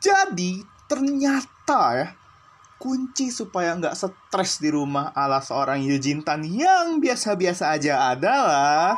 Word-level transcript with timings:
Jadi 0.00 0.64
ternyata 0.88 1.80
ya 1.92 2.08
kunci 2.80 3.28
supaya 3.28 3.76
nggak 3.76 3.92
stres 3.92 4.56
di 4.56 4.72
rumah 4.72 5.12
ala 5.12 5.44
seorang 5.44 5.84
Eugene 5.84 6.24
Tan 6.24 6.40
yang 6.40 7.04
biasa-biasa 7.04 7.76
aja 7.76 8.08
adalah 8.08 8.96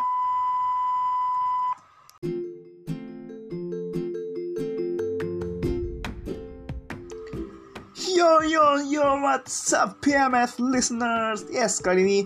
Yo 7.99 8.47
yo 8.47 8.79
yo 8.87 9.19
what's 9.27 9.75
up 9.75 9.99
PMS 10.07 10.63
listeners? 10.63 11.43
Yes 11.51 11.83
kali 11.83 12.07
ini 12.07 12.19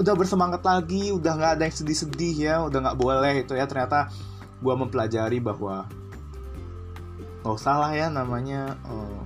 udah 0.00 0.16
bersemangat 0.16 0.64
lagi 0.64 1.12
Udah 1.12 1.36
nggak 1.36 1.52
ada 1.60 1.68
yang 1.68 1.76
sedih-sedih 1.76 2.34
ya 2.40 2.54
Udah 2.64 2.80
nggak 2.80 2.96
boleh 2.96 3.44
itu 3.44 3.52
ya. 3.52 3.68
Ternyata 3.68 4.08
gue 4.64 4.72
mempelajari 4.72 5.36
bahwa 5.44 5.84
nggak 7.42 7.54
usah 7.58 7.74
lah 7.82 7.92
ya 7.92 8.06
namanya 8.06 8.78
uh, 8.86 9.22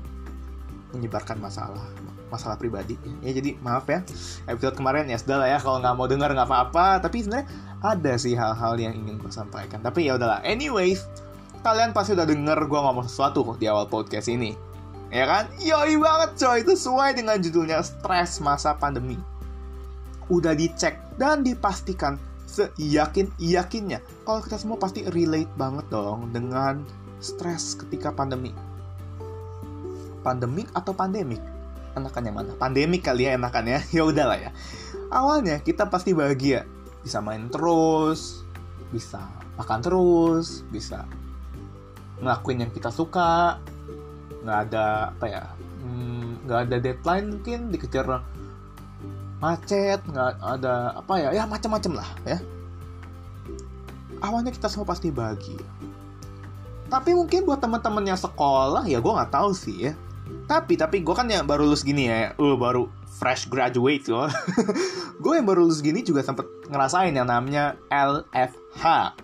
menyebarkan 0.97 1.37
masalah 1.37 1.85
masalah 2.27 2.59
pribadi. 2.59 2.99
Ya 3.23 3.31
jadi 3.37 3.55
maaf 3.63 3.87
ya 3.87 4.03
episode 4.51 4.75
kemarin 4.75 5.07
ya 5.07 5.21
sudah 5.21 5.45
lah 5.45 5.49
ya 5.53 5.59
kalau 5.63 5.79
nggak 5.79 5.95
mau 5.95 6.09
dengar 6.11 6.33
nggak 6.33 6.49
apa-apa. 6.49 7.05
Tapi 7.05 7.23
sebenarnya 7.23 7.47
ada 7.85 8.13
sih 8.19 8.35
hal-hal 8.35 8.75
yang 8.81 8.97
ingin 8.97 9.21
gue 9.21 9.31
sampaikan. 9.31 9.79
Tapi 9.85 10.09
ya 10.09 10.19
udahlah 10.19 10.43
anyways 10.43 11.07
kalian 11.63 11.91
pasti 11.91 12.15
udah 12.15 12.27
denger 12.27 12.59
gue 12.67 12.81
ngomong 12.81 13.07
sesuatu 13.07 13.43
di 13.61 13.69
awal 13.71 13.87
podcast 13.87 14.33
ini. 14.33 14.57
Ya 15.13 15.23
kan? 15.29 15.47
Yoi 15.63 15.95
banget 16.03 16.35
coy. 16.35 16.67
Itu 16.67 16.75
sesuai 16.75 17.15
dengan 17.15 17.39
judulnya 17.39 17.79
stres 17.85 18.43
masa 18.43 18.75
pandemi. 18.75 19.15
Udah 20.27 20.59
dicek 20.59 20.99
dan 21.15 21.47
dipastikan 21.47 22.19
seyakin 22.47 23.27
yakinnya 23.43 23.99
kalau 24.23 24.39
kita 24.41 24.57
semua 24.57 24.79
pasti 24.79 25.03
relate 25.11 25.51
banget 25.59 25.87
dong 25.91 26.31
dengan 26.31 26.87
stres 27.21 27.77
ketika 27.79 28.13
pandemi. 28.13 28.53
Pandemik 30.21 30.69
atau 30.75 30.93
pandemik? 30.93 31.41
Enakan 31.97 32.29
mana? 32.29 32.53
Pandemik 32.61 33.09
kali 33.09 33.25
ya 33.25 33.41
enakan 33.41 33.65
ya. 33.73 33.79
Ya 33.97 34.03
udahlah 34.05 34.39
ya. 34.39 34.51
Awalnya 35.09 35.63
kita 35.63 35.89
pasti 35.89 36.13
bahagia, 36.13 36.67
bisa 37.01 37.23
main 37.23 37.47
terus, 37.49 38.43
bisa 38.91 39.23
makan 39.57 39.81
terus, 39.81 40.67
bisa 40.69 41.07
ngelakuin 42.21 42.67
yang 42.67 42.73
kita 42.75 42.91
suka, 42.91 43.63
nggak 44.43 44.59
ada 44.69 45.15
apa 45.15 45.27
ya, 45.31 45.45
hmm, 45.85 46.49
nggak 46.49 46.61
ada 46.69 46.77
deadline 46.83 47.27
mungkin 47.39 47.71
dikejar 47.71 48.25
macet, 49.39 50.01
nggak 50.11 50.43
ada 50.43 50.97
apa 50.99 51.15
ya, 51.23 51.29
ya 51.33 51.45
macam-macam 51.47 52.03
lah 52.03 52.09
ya. 52.27 52.39
Awalnya 54.25 54.51
kita 54.51 54.67
semua 54.67 54.89
pasti 54.89 55.13
bahagia 55.13 55.61
tapi 56.87 57.15
mungkin 57.15 57.45
buat 57.47 57.59
teman-teman 57.59 58.05
yang 58.07 58.21
sekolah 58.21 58.87
ya 58.87 59.03
gue 59.03 59.13
nggak 59.13 59.33
tahu 59.33 59.51
sih 59.53 59.91
ya. 59.91 59.93
Tapi 60.47 60.79
tapi 60.79 61.03
gue 61.03 61.15
kan 61.15 61.27
yang 61.27 61.47
baru 61.47 61.67
lulus 61.67 61.83
gini 61.83 62.07
ya 62.07 62.35
uh 62.39 62.57
baru 62.59 62.87
fresh 63.17 63.51
graduate 63.51 64.07
loh. 64.11 64.29
Gue 65.25 65.41
yang 65.41 65.49
baru 65.49 65.65
lulus 65.65 65.81
gini 65.81 66.05
juga 66.05 66.21
sempet 66.21 66.45
ngerasain 66.69 67.17
yang 67.17 67.25
namanya 67.25 67.73
LFH 67.89 69.17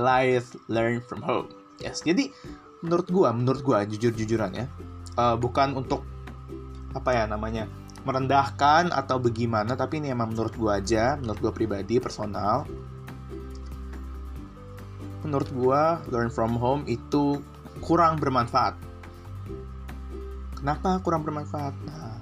Life 0.00 0.56
Learn 0.72 1.04
From 1.04 1.20
Home. 1.22 1.52
Yes 1.78 2.00
jadi 2.00 2.32
menurut 2.84 3.08
gue 3.08 3.28
menurut 3.32 3.60
gue 3.64 3.78
jujur 3.96 4.12
jujuran 4.12 4.52
ya 4.52 4.66
uh, 5.16 5.40
bukan 5.40 5.72
untuk 5.72 6.04
apa 6.92 7.10
ya 7.16 7.24
namanya 7.24 7.64
merendahkan 8.04 8.92
atau 8.92 9.16
bagaimana 9.16 9.72
tapi 9.72 10.04
ini 10.04 10.12
emang 10.12 10.36
menurut 10.36 10.52
gue 10.52 10.68
aja 10.68 11.16
menurut 11.16 11.40
gue 11.40 11.52
pribadi 11.64 11.96
personal 11.96 12.68
menurut 15.24 15.48
gua 15.56 16.04
learn 16.12 16.28
from 16.28 16.54
home 16.54 16.84
itu 16.84 17.40
kurang 17.80 18.20
bermanfaat. 18.20 18.76
Kenapa 20.60 21.00
kurang 21.00 21.24
bermanfaat? 21.24 21.74
Nah, 21.88 22.16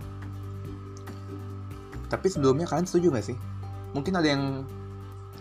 tapi 2.09 2.27
sebelumnya 2.31 2.67
kalian 2.71 2.87
setuju 2.87 3.15
gak 3.15 3.27
sih? 3.35 3.37
Mungkin 3.93 4.15
ada 4.17 4.29
yang 4.31 4.65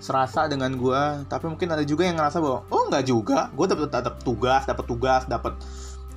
serasa 0.02 0.50
dengan 0.50 0.74
gua, 0.76 1.22
tapi 1.30 1.46
mungkin 1.46 1.70
ada 1.70 1.86
juga 1.86 2.10
yang 2.10 2.18
ngerasa 2.18 2.42
bahwa 2.42 2.66
oh 2.74 2.84
nggak 2.90 3.06
juga, 3.06 3.54
gue 3.54 3.66
dapat 3.70 3.94
dapat 3.94 4.22
tugas, 4.26 4.66
dapat 4.66 4.86
tugas, 4.90 5.22
dapat 5.30 5.54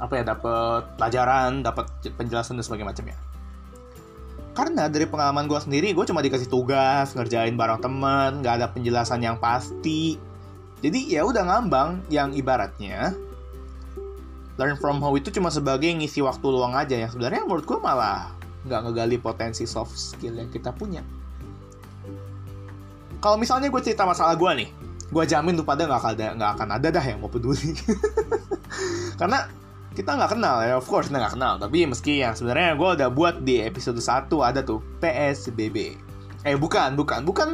apa 0.01 0.13
ya, 0.17 0.23
dapat 0.25 0.83
pelajaran, 0.97 1.61
dapat 1.61 1.87
penjelasan 2.17 2.57
dan 2.57 2.65
sebagainya 2.65 2.91
macamnya. 2.91 3.17
Karena 4.57 4.87
dari 4.89 5.05
pengalaman 5.05 5.45
gue 5.51 5.61
sendiri, 5.61 5.93
gue 5.93 6.05
cuma 6.09 6.25
dikasih 6.25 6.49
tugas, 6.49 7.13
ngerjain 7.13 7.59
bareng 7.59 7.83
temen, 7.83 8.41
nggak 8.41 8.55
ada 8.63 8.67
penjelasan 8.73 9.21
yang 9.21 9.37
pasti, 9.37 10.17
jadi 10.85 11.01
ya 11.09 11.23
udah 11.25 11.49
ngambang 11.49 12.05
yang 12.13 12.37
ibaratnya 12.37 13.17
learn 14.61 14.77
from 14.77 15.01
home 15.01 15.17
itu 15.17 15.33
cuma 15.33 15.49
sebagai 15.49 15.89
ngisi 15.89 16.21
waktu 16.21 16.45
luang 16.45 16.77
aja 16.77 16.93
yang 16.93 17.09
sebenarnya 17.09 17.43
menurut 17.49 17.65
gue 17.65 17.79
malah 17.81 18.31
nggak 18.69 18.81
ngegali 18.85 19.17
potensi 19.17 19.65
soft 19.65 19.97
skill 19.97 20.37
yang 20.41 20.49
kita 20.49 20.73
punya. 20.73 21.01
Kalau 23.21 23.41
misalnya 23.41 23.73
gue 23.73 23.81
cerita 23.81 24.05
masalah 24.05 24.37
gue 24.37 24.51
nih, 24.65 24.69
gue 25.09 25.25
jamin 25.25 25.57
tuh 25.57 25.67
pada 25.67 25.89
nggak 25.89 26.05
ada 26.17 26.27
nggak 26.37 26.51
akan 26.61 26.69
ada 26.77 26.89
dah 26.93 27.05
yang 27.05 27.19
mau 27.21 27.33
peduli. 27.33 27.73
Karena 29.21 29.49
kita 29.97 30.11
nggak 30.17 30.31
kenal 30.37 30.57
ya, 30.65 30.75
of 30.77 30.87
course 30.89 31.09
kita 31.09 31.19
nggak 31.21 31.35
kenal. 31.37 31.57
Tapi 31.57 31.89
meski 31.89 32.21
yang 32.21 32.37
sebenarnya 32.37 32.77
gue 32.77 32.89
udah 33.01 33.09
buat 33.09 33.41
di 33.41 33.65
episode 33.65 34.01
1 34.01 34.29
ada 34.41 34.61
tuh 34.61 34.85
PSBB. 35.01 35.97
Eh 36.45 36.57
bukan, 36.61 36.93
bukan, 36.97 37.25
bukan 37.25 37.49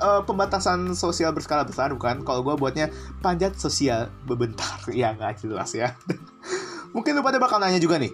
uh, 0.00 0.22
pembatasan 0.24 0.92
sosial 0.92 1.32
berskala 1.32 1.64
besar 1.64 1.92
bukan? 1.92 2.22
Kalau 2.24 2.40
gue 2.44 2.54
buatnya 2.56 2.92
panjat 3.20 3.56
sosial 3.56 4.12
bebentar. 4.24 4.78
Ya 4.96 5.12
nggak 5.12 5.44
jelas 5.44 5.76
ya. 5.76 5.92
Mungkin 6.94 7.12
lu 7.18 7.22
pada 7.24 7.36
bakal 7.36 7.60
nanya 7.60 7.82
juga 7.82 8.00
nih. 8.00 8.12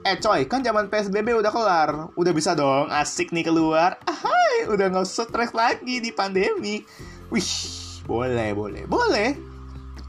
Eh 0.00 0.16
coy 0.16 0.48
kan 0.48 0.64
zaman 0.64 0.88
psbb 0.88 1.36
udah 1.36 1.52
kelar. 1.52 1.90
Udah 2.16 2.32
bisa 2.32 2.56
dong 2.56 2.88
asik 2.92 3.32
nih 3.32 3.44
keluar. 3.44 4.00
Ahai 4.04 4.68
udah 4.68 4.92
nggak 4.92 5.04
usah 5.04 5.28
stres 5.28 5.52
lagi 5.56 6.00
di 6.00 6.10
pandemi. 6.12 6.84
Wih 7.32 7.50
boleh 8.04 8.52
boleh. 8.52 8.84
Boleh. 8.88 9.36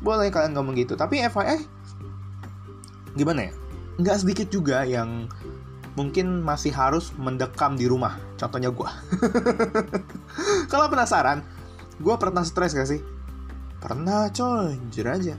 Boleh 0.02 0.28
kalian 0.34 0.58
ngomong 0.58 0.76
gitu. 0.80 0.98
Tapi 0.98 1.24
FYI 1.28 1.60
gimana 3.16 3.52
ya? 3.52 3.54
Nggak 4.00 4.18
sedikit 4.24 4.48
juga 4.48 4.88
yang 4.88 5.28
mungkin 5.96 6.40
masih 6.40 6.72
harus 6.72 7.12
mendekam 7.20 7.76
di 7.76 7.88
rumah. 7.88 8.16
Contohnya 8.40 8.72
gue. 8.72 8.90
Kalau 10.72 10.88
penasaran, 10.88 11.44
gue 12.00 12.16
pernah 12.16 12.44
stres 12.48 12.72
gak 12.72 12.90
sih? 12.90 13.02
Pernah 13.82 14.32
coy, 14.32 14.78
jujur 14.92 15.08
aja. 15.12 15.36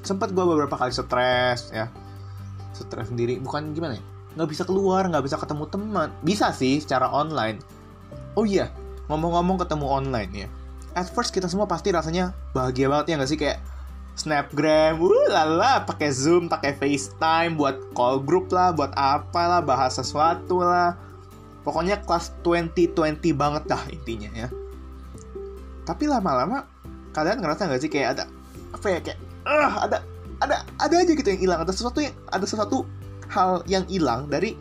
Sempat 0.00 0.30
gue 0.30 0.44
beberapa 0.44 0.76
kali 0.78 0.94
stres 0.94 1.74
ya. 1.74 1.90
Stres 2.76 3.10
sendiri, 3.10 3.42
bukan 3.42 3.74
gimana 3.74 3.98
ya? 3.98 4.04
Gak 4.38 4.48
bisa 4.50 4.62
keluar, 4.62 5.10
gak 5.10 5.26
bisa 5.26 5.36
ketemu 5.36 5.64
teman. 5.66 6.08
Bisa 6.22 6.54
sih 6.54 6.78
secara 6.78 7.10
online. 7.10 7.58
Oh 8.38 8.46
iya, 8.46 8.70
ngomong-ngomong 9.10 9.58
ketemu 9.58 9.86
online 9.90 10.32
ya. 10.46 10.48
At 10.94 11.10
first 11.10 11.34
kita 11.34 11.50
semua 11.50 11.66
pasti 11.66 11.90
rasanya 11.90 12.34
bahagia 12.54 12.86
banget 12.86 13.06
ya 13.10 13.14
gak 13.18 13.30
sih? 13.30 13.38
Kayak 13.38 13.58
Snapgram, 14.20 15.00
uh 15.00 15.26
lala, 15.32 15.80
pakai 15.88 16.12
Zoom, 16.12 16.52
pakai 16.52 16.76
FaceTime 16.76 17.56
buat 17.56 17.80
call 17.96 18.20
group 18.20 18.52
lah, 18.52 18.68
buat 18.76 18.92
apa 18.92 19.42
lah, 19.48 19.60
bahas 19.64 19.96
sesuatu 19.96 20.60
lah. 20.60 20.92
Pokoknya 21.64 22.04
kelas 22.04 22.36
2020 22.44 23.32
banget 23.32 23.64
dah 23.64 23.80
intinya 23.88 24.28
ya. 24.36 24.48
Tapi 25.88 26.04
lama-lama 26.04 26.68
kalian 27.16 27.40
ngerasa 27.40 27.66
nggak 27.66 27.80
sih 27.80 27.90
kayak 27.90 28.08
ada 28.14 28.24
apa 28.70 28.86
ya 28.86 28.98
kayak 29.02 29.18
uh, 29.48 29.72
ada 29.82 29.98
ada 30.44 30.56
ada 30.78 30.94
aja 31.00 31.12
gitu 31.16 31.28
yang 31.28 31.40
hilang, 31.40 31.60
ada 31.64 31.72
sesuatu 31.72 32.04
yang 32.04 32.14
ada 32.28 32.44
sesuatu 32.44 32.84
hal 33.32 33.64
yang 33.64 33.84
hilang 33.88 34.28
dari 34.28 34.56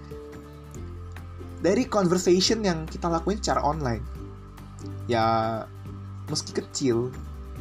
dari 1.59 1.84
conversation 1.84 2.64
yang 2.64 2.88
kita 2.88 3.12
lakuin 3.12 3.40
secara 3.44 3.59
online. 3.64 4.03
Ya 5.12 5.68
meski 6.31 6.56
kecil, 6.56 7.12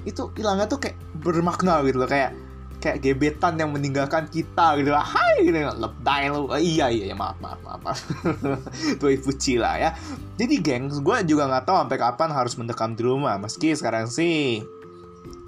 itu 0.09 0.33
hilangnya 0.35 0.67
tuh 0.67 0.81
kayak 0.81 0.97
bermakna 1.21 1.85
gitu 1.85 2.01
loh 2.01 2.11
kayak 2.11 2.33
kayak 2.79 3.03
gebetan 3.03 3.59
yang 3.59 3.75
meninggalkan 3.75 4.31
kita 4.31 4.79
gitu. 4.79 4.91
Lah 4.95 5.03
hai 5.03 5.43
gitu. 5.43 5.59
Lebay 5.59 6.31
lu. 6.31 6.47
Oh, 6.47 6.59
iya 6.59 6.89
iya 6.89 7.15
maaf 7.15 7.37
maaf 7.43 7.59
maaf, 7.67 7.81
maaf. 7.83 7.99
tuh 9.03 9.11
fuci 9.19 9.59
lah 9.59 9.75
ya. 9.77 9.91
Jadi 10.39 10.63
gengs 10.63 11.03
gue 11.03 11.17
juga 11.27 11.51
nggak 11.51 11.65
tahu 11.67 11.77
sampai 11.85 11.99
kapan 11.99 12.31
harus 12.31 12.55
mendekam 12.55 12.95
di 12.95 13.03
rumah. 13.03 13.37
Meski 13.37 13.75
sekarang 13.75 14.07
sih 14.07 14.63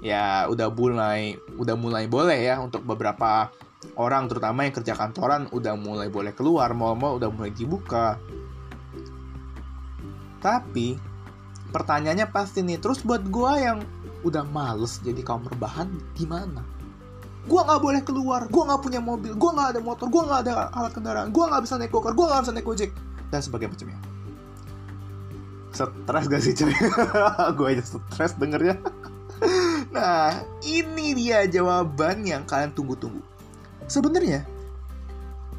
ya 0.03 0.49
udah 0.49 0.67
mulai 0.73 1.37
udah 1.55 1.75
mulai 1.77 2.09
boleh 2.09 2.39
ya 2.41 2.57
untuk 2.57 2.81
beberapa 2.83 3.53
orang 3.97 4.29
terutama 4.29 4.65
yang 4.65 4.73
kerja 4.73 4.93
kantoran 4.97 5.49
udah 5.53 5.77
mulai 5.77 6.09
boleh 6.09 6.33
keluar 6.33 6.75
mal-mal 6.75 7.15
udah 7.17 7.31
mulai 7.31 7.49
dibuka. 7.55 8.19
Tapi 10.41 10.97
pertanyaannya 11.71 12.27
pasti 12.33 12.65
nih 12.65 12.81
terus 12.81 13.05
buat 13.05 13.23
gue 13.23 13.53
yang 13.61 13.79
udah 14.21 14.45
males 14.49 15.01
jadi 15.01 15.21
kaum 15.25 15.45
rebahan 15.47 15.89
gimana 16.17 16.61
gue 17.45 17.61
nggak 17.61 17.81
boleh 17.81 18.01
keluar 18.05 18.45
gue 18.45 18.63
nggak 18.63 18.81
punya 18.81 19.01
mobil 19.01 19.33
gue 19.33 19.51
nggak 19.53 19.69
ada 19.77 19.79
motor 19.81 20.07
gue 20.07 20.21
nggak 20.21 20.39
ada 20.45 20.69
alat 20.73 20.93
kendaraan 20.93 21.29
gue 21.33 21.43
nggak 21.43 21.61
bisa 21.65 21.73
naik 21.81 21.89
gokar 21.89 22.13
gue 22.13 22.25
nggak 22.25 22.41
bisa 22.45 22.53
naik 22.53 22.67
gojek 22.67 22.91
dan 23.33 23.41
sebagainya 23.41 23.71
macamnya 23.73 23.99
stres 25.71 26.25
gak 26.27 26.41
sih 26.43 26.53
cuy 26.53 26.75
gue 27.57 27.67
aja 27.73 27.83
stres 27.83 28.37
dengernya 28.37 28.77
nah 29.95 30.45
ini 30.61 31.17
dia 31.17 31.49
jawaban 31.49 32.21
yang 32.27 32.45
kalian 32.45 32.75
tunggu-tunggu 32.77 33.23
sebenarnya 33.89 34.45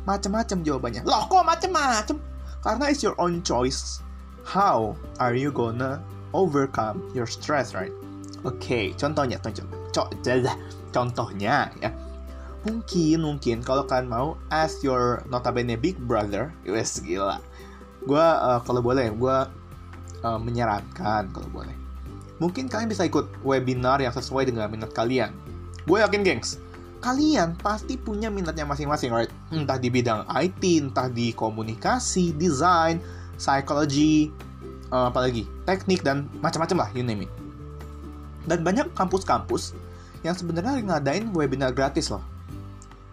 macam-macam 0.03 0.58
jawabannya. 0.67 1.03
Loh 1.06 1.31
kok 1.31 1.47
macam-macam? 1.47 2.17
Karena 2.62 2.85
it's 2.91 3.03
your 3.03 3.15
own 3.19 3.43
choice. 3.43 4.03
How 4.43 4.99
are 5.23 5.35
you 5.35 5.55
gonna 5.55 6.03
overcome 6.35 7.06
your 7.15 7.26
stress, 7.26 7.75
right? 7.75 7.94
Oke, 8.43 8.91
contohnya, 8.99 9.39
contoh, 9.39 9.62
contoh, 9.94 10.56
contohnya 10.91 11.71
ya. 11.79 11.91
Mungkin, 12.62 13.23
mungkin 13.23 13.59
kalau 13.62 13.87
kalian 13.87 14.06
mau 14.11 14.39
as 14.50 14.79
your 14.83 15.23
notabene 15.31 15.75
big 15.75 15.99
brother, 16.06 16.50
wes 16.67 17.03
gila. 17.03 17.43
Gua 18.06 18.39
uh, 18.39 18.61
kalau 18.62 18.83
boleh, 18.83 19.11
gua 19.15 19.50
uh, 20.27 20.39
menyarankan 20.39 21.31
kalau 21.31 21.49
boleh. 21.50 21.75
Mungkin 22.43 22.67
kalian 22.67 22.91
bisa 22.91 23.06
ikut 23.06 23.31
webinar 23.47 24.03
yang 24.03 24.11
sesuai 24.11 24.50
dengan 24.50 24.67
minat 24.67 24.91
kalian. 24.91 25.31
Gue 25.87 26.03
yakin, 26.03 26.23
gengs, 26.27 26.59
kalian 27.03 27.59
pasti 27.59 27.99
punya 27.99 28.31
minatnya 28.31 28.67
masing-masing, 28.67 29.11
right? 29.11 29.31
Entah 29.50 29.79
di 29.79 29.91
bidang 29.91 30.27
IT, 30.31 30.62
entah 30.62 31.11
di 31.11 31.35
komunikasi, 31.35 32.35
desain, 32.35 33.03
psychology, 33.39 34.31
uh, 34.94 35.11
apalagi 35.11 35.47
teknik 35.67 36.06
dan 36.06 36.31
macam-macam 36.39 36.87
lah, 36.87 36.89
you 36.94 37.03
name 37.03 37.27
it. 37.27 37.42
Dan 38.47 38.67
banyak 38.67 38.91
kampus-kampus 38.94 39.75
yang 40.23 40.35
sebenarnya 40.35 40.83
ngadain 40.83 41.31
webinar 41.35 41.75
gratis 41.75 42.11
loh. 42.11 42.23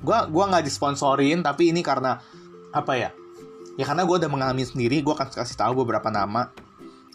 Gua 0.01 0.25
gua 0.29 0.49
nggak 0.49 0.65
disponsorin, 0.65 1.41
tapi 1.41 1.73
ini 1.73 1.81
karena 1.85 2.21
apa 2.73 2.93
ya? 2.95 3.09
Ya 3.79 3.87
karena 3.87 4.03
gue 4.03 4.11
udah 4.11 4.27
mengalami 4.27 4.67
sendiri, 4.67 4.99
gue 4.99 5.15
akan 5.15 5.31
kasih 5.31 5.55
tahu 5.55 5.87
beberapa 5.87 6.11
nama. 6.11 6.51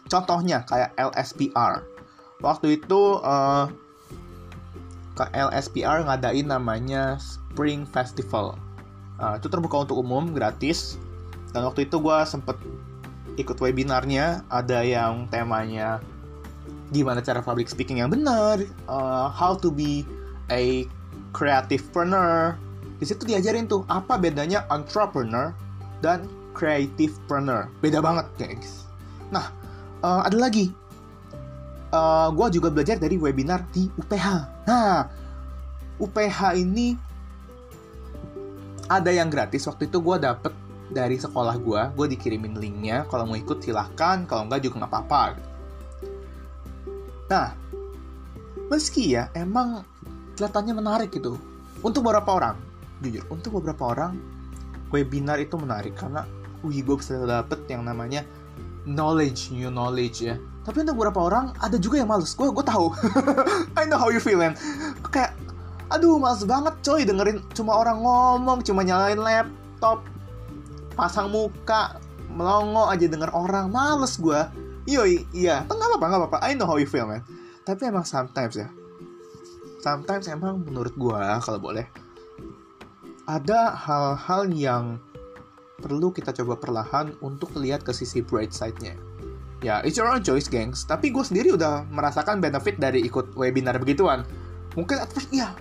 Contohnya 0.08 0.64
kayak 0.64 0.96
LSPR. 0.96 1.84
Waktu 2.40 2.80
itu 2.80 3.20
uh, 3.20 3.68
ke 5.12 5.24
LSPR 5.28 6.08
ngadain 6.08 6.48
namanya 6.48 7.20
Spring 7.20 7.84
Festival. 7.84 8.56
Uh, 9.20 9.36
itu 9.36 9.52
terbuka 9.52 9.84
untuk 9.84 10.00
umum, 10.00 10.32
gratis. 10.32 10.96
Dan 11.52 11.68
waktu 11.68 11.84
itu 11.84 12.00
gue 12.00 12.18
sempet 12.24 12.56
ikut 13.36 13.60
webinarnya. 13.60 14.48
Ada 14.48 14.88
yang 14.88 15.28
temanya 15.28 16.00
gimana 16.94 17.18
cara 17.18 17.42
public 17.42 17.66
speaking 17.66 17.98
yang 17.98 18.08
benar, 18.08 18.62
uh, 18.86 19.26
how 19.26 19.58
to 19.58 19.74
be 19.74 20.06
a 20.54 20.86
creative. 21.34 21.82
Di 23.02 23.04
situ 23.04 23.26
diajarin 23.26 23.66
tuh 23.66 23.82
apa 23.90 24.14
bedanya 24.14 24.62
entrepreneur 24.70 25.50
dan 25.98 26.30
creative. 26.54 27.18
Beda 27.82 27.98
banget, 27.98 28.26
guys. 28.38 28.86
Nah, 29.34 29.50
uh, 30.06 30.22
ada 30.22 30.38
lagi 30.38 30.70
uh, 31.94 31.98
eh, 31.98 32.28
gue 32.34 32.46
juga 32.58 32.68
belajar 32.74 32.96
dari 32.98 33.16
webinar 33.16 33.62
di 33.70 33.86
UPH. 33.86 34.26
Nah, 34.66 35.06
UPH 36.02 36.38
ini 36.58 36.98
ada 38.90 39.10
yang 39.14 39.30
gratis. 39.30 39.64
Waktu 39.70 39.86
itu 39.88 40.02
gue 40.02 40.16
dapet 40.18 40.52
dari 40.90 41.16
sekolah 41.16 41.56
gue, 41.56 41.82
gue 41.94 42.06
dikirimin 42.18 42.58
linknya. 42.58 43.06
Kalau 43.08 43.24
mau 43.24 43.38
ikut 43.38 43.62
silahkan, 43.62 44.26
kalau 44.26 44.50
enggak 44.50 44.66
juga 44.66 44.84
nggak 44.84 44.92
apa-apa. 44.92 45.53
Nah, 47.30 47.56
meski 48.68 49.16
ya 49.16 49.32
emang 49.32 49.84
kelihatannya 50.36 50.74
menarik 50.76 51.10
gitu. 51.14 51.40
Untuk 51.84 52.04
beberapa 52.04 52.40
orang, 52.40 52.56
jujur, 53.04 53.24
untuk 53.28 53.60
beberapa 53.60 53.92
orang 53.92 54.16
webinar 54.88 55.40
itu 55.40 55.56
menarik 55.56 55.96
karena, 55.96 56.24
wih 56.64 56.80
gue 56.80 56.96
bisa 56.96 57.20
dapet 57.20 57.60
yang 57.68 57.84
namanya 57.84 58.24
knowledge, 58.88 59.52
new 59.52 59.68
knowledge 59.68 60.24
ya. 60.24 60.36
Tapi 60.64 60.80
untuk 60.80 60.96
beberapa 60.96 61.28
orang 61.28 61.52
ada 61.60 61.76
juga 61.76 62.00
yang 62.00 62.08
males. 62.08 62.32
Gue 62.32 62.48
gue 62.48 62.64
tahu. 62.64 62.88
I 63.80 63.84
know 63.84 64.00
how 64.00 64.08
you 64.08 64.20
feel 64.20 64.40
man. 64.40 64.56
Kayak 65.12 65.36
aduh 65.92 66.16
males 66.16 66.44
banget 66.48 66.72
coy 66.80 67.04
dengerin. 67.04 67.44
Cuma 67.52 67.76
orang 67.76 68.00
ngomong 68.00 68.64
cuma 68.64 68.80
nyalain 68.80 69.20
laptop 69.20 70.04
pasang 70.96 71.28
muka 71.28 72.00
melongo 72.32 72.88
aja 72.88 73.04
denger 73.04 73.28
orang. 73.36 73.68
Males 73.68 74.16
gue 74.16 74.40
Yoi, 74.84 75.24
iya, 75.32 75.64
nggak 75.64 75.96
apa-apa, 75.96 76.06
nggak 76.12 76.20
apa-apa. 76.28 76.38
I 76.44 76.52
know 76.52 76.68
how 76.68 76.76
you 76.76 76.84
feel, 76.84 77.08
man. 77.08 77.24
Tapi 77.64 77.88
emang 77.88 78.04
sometimes 78.04 78.60
ya, 78.60 78.68
sometimes 79.80 80.28
emang 80.28 80.60
menurut 80.60 80.92
gue 80.92 81.20
kalau 81.40 81.56
boleh, 81.56 81.88
ada 83.24 83.72
hal-hal 83.72 84.52
yang 84.52 84.84
perlu 85.80 86.12
kita 86.12 86.36
coba 86.36 86.60
perlahan 86.60 87.16
untuk 87.24 87.56
lihat 87.56 87.80
ke 87.80 87.96
sisi 87.96 88.20
bright 88.20 88.52
side-nya. 88.52 88.92
Ya 89.64 89.80
it's 89.80 89.96
your 89.96 90.12
own 90.12 90.20
choice 90.20 90.52
gengs. 90.52 90.84
Tapi 90.84 91.08
gue 91.08 91.24
sendiri 91.24 91.56
udah 91.56 91.88
merasakan 91.88 92.44
benefit 92.44 92.76
dari 92.76 93.00
ikut 93.00 93.32
webinar 93.32 93.80
begituan. 93.80 94.28
Mungkin 94.76 95.00
at 95.00 95.08
first 95.08 95.32
ya 95.32 95.56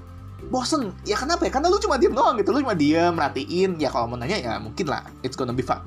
bosen. 0.51 0.91
Ya 1.07 1.15
kenapa 1.15 1.47
ya? 1.47 1.55
Karena 1.55 1.71
lu 1.71 1.79
cuma 1.79 1.95
diem 1.95 2.11
doang 2.11 2.35
gitu. 2.35 2.51
Lu 2.51 2.59
cuma 2.59 2.75
diem 2.75 3.15
merhatiin. 3.15 3.79
Ya 3.79 3.87
kalau 3.87 4.11
mau 4.11 4.19
nanya 4.19 4.35
ya 4.35 4.53
mungkin 4.59 4.91
lah. 4.91 5.07
It's 5.23 5.39
gonna 5.39 5.55
be 5.55 5.63
fun 5.63 5.79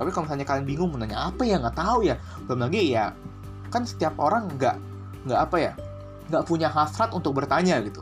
tapi 0.00 0.08
kalau 0.16 0.24
misalnya 0.24 0.48
kalian 0.48 0.64
bingung 0.64 0.88
mau 0.88 0.96
nanya 0.96 1.28
apa 1.28 1.44
ya 1.44 1.60
nggak 1.60 1.76
tahu 1.76 2.08
ya. 2.08 2.16
Belum 2.48 2.64
lagi 2.64 2.96
ya 2.96 3.12
kan 3.68 3.84
setiap 3.84 4.16
orang 4.16 4.48
nggak 4.56 4.80
nggak 5.28 5.40
apa 5.44 5.56
ya 5.60 5.72
nggak 6.32 6.44
punya 6.48 6.72
hasrat 6.72 7.12
untuk 7.12 7.36
bertanya 7.36 7.76
gitu. 7.84 8.00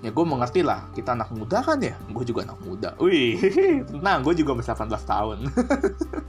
Ya 0.00 0.08
gue 0.08 0.24
mengerti 0.24 0.64
lah 0.64 0.88
kita 0.96 1.12
anak 1.12 1.28
muda 1.28 1.60
kan 1.60 1.84
ya. 1.84 1.92
Gue 2.08 2.24
juga 2.24 2.48
anak 2.48 2.64
muda. 2.64 2.96
Wih 2.96 3.36
tenang 3.92 4.24
gue 4.24 4.40
juga 4.40 4.56
masih 4.56 4.72
18 4.72 4.88
tahun. 5.04 5.38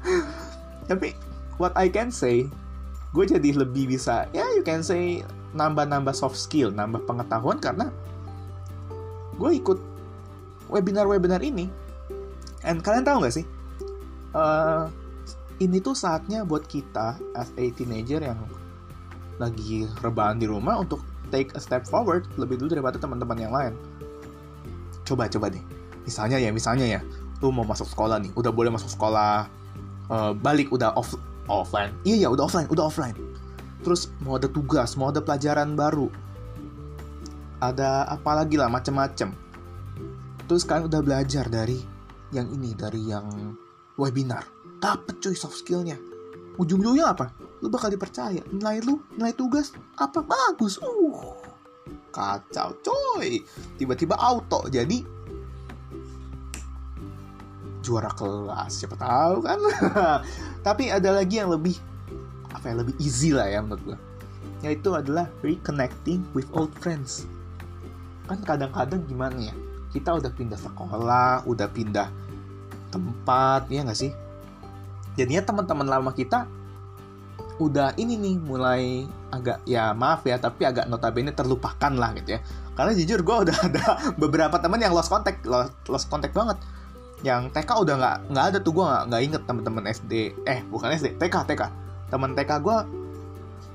Tapi 0.92 1.16
what 1.56 1.72
I 1.80 1.88
can 1.88 2.12
say, 2.12 2.52
gue 3.16 3.24
jadi 3.24 3.56
lebih 3.56 3.88
bisa, 3.88 4.28
ya 4.36 4.44
you 4.52 4.68
can 4.68 4.84
say 4.84 5.24
nambah-nambah 5.56 6.12
soft 6.12 6.36
skill, 6.36 6.76
nambah 6.76 7.08
pengetahuan 7.08 7.56
karena 7.64 7.88
gue 9.40 9.52
ikut 9.56 9.80
webinar-webinar 10.68 11.40
ini. 11.40 11.72
And 12.68 12.84
kalian 12.84 13.08
tahu 13.08 13.24
gak 13.24 13.36
sih, 13.40 13.46
uh, 14.34 14.90
ini 15.62 15.80
tuh 15.80 15.96
saatnya 15.96 16.44
buat 16.44 16.66
kita 16.66 17.18
as 17.38 17.54
a 17.56 17.66
teenager 17.74 18.20
yang 18.20 18.38
lagi 19.42 19.90
rebahan 20.02 20.38
di 20.38 20.46
rumah 20.46 20.82
untuk 20.82 21.02
take 21.34 21.50
a 21.58 21.62
step 21.62 21.86
forward 21.90 22.30
lebih 22.38 22.62
dulu 22.62 22.78
daripada 22.78 22.98
teman-teman 23.02 23.38
yang 23.38 23.54
lain. 23.54 23.74
Coba 25.06 25.26
coba 25.30 25.50
deh. 25.50 25.62
Misalnya 26.04 26.38
ya, 26.38 26.52
misalnya 26.52 26.86
ya, 26.86 27.02
lu 27.40 27.50
mau 27.50 27.66
masuk 27.66 27.88
sekolah 27.90 28.20
nih, 28.20 28.32
udah 28.36 28.52
boleh 28.52 28.70
masuk 28.70 28.92
sekolah, 28.92 29.48
uh, 30.12 30.32
balik 30.36 30.70
udah 30.70 30.94
off 30.94 31.16
offline. 31.48 31.92
Iya 32.04 32.28
ya 32.28 32.30
udah 32.32 32.46
offline 32.48 32.68
udah 32.70 32.86
offline. 32.88 33.18
Terus 33.84 34.12
mau 34.24 34.40
ada 34.40 34.48
tugas 34.48 34.96
mau 34.96 35.12
ada 35.12 35.20
pelajaran 35.20 35.76
baru. 35.76 36.08
Ada 37.60 38.08
apa 38.12 38.32
lagi 38.44 38.60
lah 38.60 38.68
macem-macem. 38.68 39.32
Terus 40.48 40.68
kalian 40.68 40.92
udah 40.92 41.02
belajar 41.04 41.48
dari 41.48 41.80
yang 42.36 42.52
ini 42.52 42.75
dari 42.75 43.08
yang 43.08 43.56
webinar. 44.00 44.46
Dapet 44.80 45.24
cuy 45.24 45.36
soft 45.36 45.60
skillnya. 45.60 45.96
Ujung-ujungnya 46.60 47.14
apa? 47.14 47.32
Lu 47.64 47.72
bakal 47.72 47.90
dipercaya. 47.94 48.44
Nilai 48.52 48.84
lu 48.84 49.00
nilai 49.16 49.34
tugas 49.34 49.72
apa? 49.98 50.22
Bagus. 50.22 50.78
Uh 50.82 51.54
kacau 52.14 52.78
coy 52.86 53.42
tiba-tiba 53.76 54.14
auto 54.14 54.70
jadi 54.70 55.02
juara 57.84 58.14
kelas. 58.14 58.72
Siapa 58.80 58.96
tahu 58.96 59.44
kan? 59.44 59.60
Tapi 60.68 60.94
ada 60.94 61.10
lagi 61.12 61.42
yang 61.42 61.52
lebih 61.52 61.76
apa 62.54 62.70
ya 62.70 62.76
lebih 62.80 62.96
easy 63.02 63.34
lah 63.34 63.50
ya 63.50 63.60
menurut 63.66 63.82
gue 63.84 64.00
yaitu 64.64 64.96
adalah 64.96 65.28
reconnecting 65.44 66.24
with 66.32 66.48
old 66.56 66.72
friends. 66.80 67.28
Kan 68.32 68.40
kadang-kadang 68.48 69.04
gimana 69.04 69.52
ya? 69.52 69.56
Kita 69.92 70.16
udah 70.16 70.32
pindah 70.32 70.56
sekolah 70.56 71.44
udah 71.44 71.68
pindah 71.68 72.08
tempat 72.94 73.66
ya 73.74 73.82
nggak 73.82 73.98
sih? 73.98 74.14
Jadinya 75.18 75.42
teman-teman 75.42 75.90
lama 75.90 76.14
kita 76.14 76.46
udah 77.62 77.94
ini 78.02 78.18
nih 78.18 78.36
mulai 78.42 79.06
agak 79.30 79.62
ya 79.70 79.94
maaf 79.94 80.26
ya 80.26 80.42
tapi 80.42 80.66
agak 80.66 80.90
notabene 80.90 81.34
terlupakan 81.34 81.94
lah 81.94 82.14
gitu 82.18 82.38
ya. 82.38 82.40
Karena 82.74 82.92
jujur 82.98 83.22
gue 83.22 83.36
udah 83.50 83.58
ada 83.70 83.84
beberapa 84.18 84.58
teman 84.58 84.82
yang 84.82 84.94
lost 84.94 85.10
contact 85.14 85.46
lost, 85.46 85.74
lost 85.90 86.10
contact 86.10 86.34
banget. 86.34 86.58
Yang 87.24 87.54
TK 87.56 87.70
udah 87.88 87.96
nggak 87.98 88.18
nggak 88.34 88.46
ada 88.54 88.58
tuh 88.60 88.72
gue 88.74 88.86
nggak 88.86 89.04
nggak 89.10 89.22
inget 89.22 89.42
temen-temen 89.46 89.84
SD 89.90 90.14
eh 90.50 90.60
bukan 90.68 90.92
SD 90.92 91.16
TK 91.22 91.36
TK 91.50 91.62
temen 92.12 92.36
TK 92.36 92.52
gue 92.62 92.78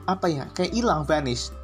apa 0.09 0.27
ya 0.27 0.45
kayak 0.55 0.73
hilang 0.75 1.03
vanish. 1.07 1.55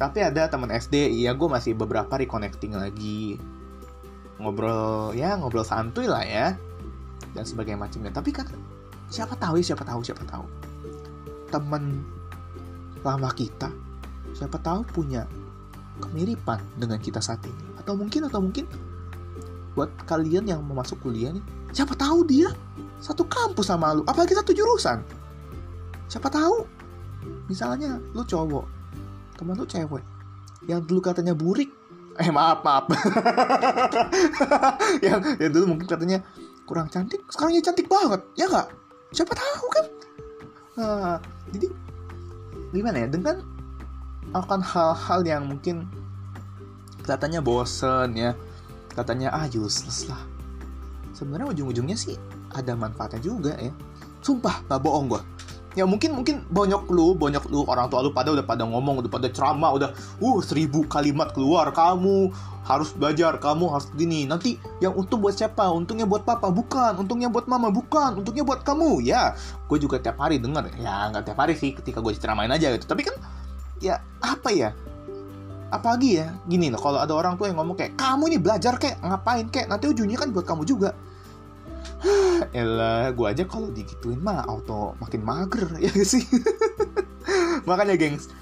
Tapi 0.00 0.24
ada 0.24 0.48
temen 0.48 0.72
SD 0.72 1.12
iya 1.24 1.36
gue 1.36 1.48
masih 1.48 1.76
beberapa 1.76 2.16
reconnecting 2.16 2.76
lagi. 2.76 3.40
Ngobrol 4.40 5.12
ya 5.12 5.36
ngobrol 5.36 5.64
santuy 5.64 6.08
lah 6.08 6.24
ya 6.24 6.56
dan 7.34 7.44
sebagainya 7.46 7.80
macamnya. 7.80 8.12
Tapi 8.14 8.30
kan 8.34 8.46
siapa 9.10 9.34
tahu 9.36 9.60
ya 9.60 9.74
siapa 9.74 9.84
tahu 9.86 10.00
siapa 10.02 10.24
tahu. 10.26 10.44
Temen 11.50 12.04
lama 13.00 13.30
kita 13.32 13.72
siapa 14.36 14.60
tahu 14.62 14.86
punya 14.86 15.26
kemiripan 15.98 16.62
dengan 16.78 16.98
kita 17.02 17.18
saat 17.18 17.42
ini. 17.44 17.64
Atau 17.80 17.98
mungkin 17.98 18.28
atau 18.28 18.40
mungkin 18.40 18.64
buat 19.74 19.90
kalian 20.06 20.50
yang 20.50 20.60
mau 20.66 20.82
masuk 20.82 20.98
kuliah 20.98 21.30
nih 21.30 21.44
siapa 21.70 21.94
tahu 21.94 22.26
dia 22.26 22.50
satu 22.98 23.22
kampus 23.22 23.70
sama 23.70 23.94
lu 23.94 24.02
apalagi 24.04 24.34
satu 24.34 24.52
jurusan. 24.52 25.00
Siapa 26.10 26.26
tahu 26.26 26.66
misalnya 27.46 28.02
lu 28.14 28.26
cowok 28.26 28.66
teman 29.38 29.56
lu 29.56 29.64
cewek 29.64 30.04
yang 30.68 30.84
dulu 30.84 31.00
katanya 31.00 31.32
burik 31.32 31.70
eh 32.20 32.28
maaf 32.28 32.60
maaf. 32.60 32.84
Yang 35.06 35.40
yang 35.40 35.52
dulu 35.56 35.64
mungkin 35.72 35.88
katanya 35.88 36.20
kurang 36.70 36.86
cantik 36.86 37.18
sekarang 37.26 37.58
ya 37.58 37.62
cantik 37.66 37.90
banget 37.90 38.22
ya 38.38 38.46
nggak? 38.46 38.68
Siapa 39.10 39.34
tahu 39.34 39.66
kan? 39.74 39.86
Nah, 40.78 41.16
jadi 41.50 41.66
gimana 42.70 42.96
ya? 43.02 43.08
Dengan 43.10 43.42
akan 44.30 44.62
hal-hal 44.62 45.20
yang 45.26 45.50
mungkin 45.50 45.90
kelihatannya 47.02 47.42
bosen 47.42 48.14
ya. 48.14 48.38
Katanya 48.94 49.34
ah 49.34 49.50
useless 49.50 50.06
lah. 50.06 50.22
Sebenarnya 51.10 51.50
ujung-ujungnya 51.50 51.98
sih 51.98 52.14
ada 52.54 52.78
manfaatnya 52.78 53.18
juga 53.18 53.58
ya. 53.58 53.74
Sumpah 54.22 54.62
gak 54.70 54.78
bohong 54.78 55.10
gue 55.10 55.22
ya 55.78 55.86
mungkin 55.86 56.18
mungkin 56.18 56.42
banyak 56.50 56.90
lu 56.90 57.14
banyak 57.14 57.46
lu 57.46 57.62
orang 57.70 57.86
tua 57.86 58.02
lu 58.02 58.10
pada 58.10 58.34
udah 58.34 58.42
pada 58.42 58.66
ngomong 58.66 59.06
udah 59.06 59.10
pada 59.10 59.30
ceramah 59.30 59.70
udah 59.70 59.90
uh 60.18 60.38
seribu 60.42 60.82
kalimat 60.90 61.30
keluar 61.30 61.70
kamu 61.70 62.34
harus 62.70 62.94
belajar 62.94 63.34
kamu 63.42 63.66
harus 63.72 63.88
gini. 63.98 64.28
Nanti 64.28 64.54
yang 64.78 64.94
untung 64.94 65.18
buat 65.18 65.34
siapa? 65.34 65.66
Untungnya 65.72 66.06
buat 66.06 66.22
papa 66.22 66.52
bukan. 66.52 67.02
Untungnya 67.02 67.26
buat 67.26 67.50
mama 67.50 67.72
bukan. 67.72 68.22
Untungnya 68.22 68.46
buat 68.46 68.62
kamu 68.62 69.02
ya. 69.02 69.34
Gue 69.66 69.82
juga 69.82 69.98
tiap 69.98 70.22
hari 70.22 70.38
denger 70.38 70.70
ya 70.78 71.10
nggak 71.10 71.26
tiap 71.26 71.38
hari 71.40 71.58
sih 71.58 71.74
ketika 71.74 71.98
gue 71.98 72.14
diceramain 72.14 72.50
aja 72.50 72.70
gitu. 72.70 72.86
Tapi 72.86 73.02
kan 73.02 73.16
ya 73.82 73.98
apa 74.22 74.54
ya? 74.54 74.70
Apalagi 75.70 76.18
ya 76.18 76.34
gini 76.50 76.66
loh 76.70 76.82
kalau 76.82 76.98
ada 76.98 77.14
orang 77.14 77.38
tua 77.38 77.46
yang 77.46 77.58
ngomong 77.58 77.78
kayak 77.78 77.94
kamu 77.94 78.34
ini 78.34 78.38
belajar 78.42 78.74
kayak 78.74 78.98
ngapain 79.02 79.46
kayak 79.50 79.70
nanti 79.70 79.86
ujungnya 79.86 80.18
kan 80.18 80.34
buat 80.34 80.42
kamu 80.42 80.66
juga 80.66 80.98
Elah, 82.56 83.12
gue 83.12 83.26
aja 83.28 83.44
kalau 83.44 83.68
digituin 83.70 84.20
mah 84.20 84.44
auto 84.48 84.96
makin 84.98 85.20
mager 85.22 85.68
ya 85.84 85.92
sih. 86.02 86.24
Makanya 87.68 87.94
gengs, 88.00 88.32